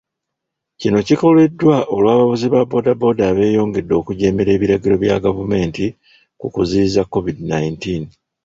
Kino 0.79 0.97
kikoleddwa 1.07 1.75
olw'abavuzi 1.95 2.47
ba 2.53 2.61
boda 2.71 2.93
boda 3.01 3.23
abeeyongedde 3.31 3.93
okujeemera 4.01 4.51
ebiragiro 4.53 4.95
bya 5.03 5.15
gavumenti 5.25 5.85
ku 6.39 6.45
kuziyiza 6.53 7.01
COVID 7.13 7.37
nineteen 7.51 8.03